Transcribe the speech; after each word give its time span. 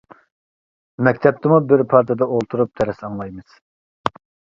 مەكتەپتىمۇ 1.07 1.59
بىر 1.71 1.83
پارتىدا 1.91 2.27
ئولتۇرۇپ 2.37 2.73
دەرس 2.81 3.03
ئاڭلايمىز. 3.09 3.55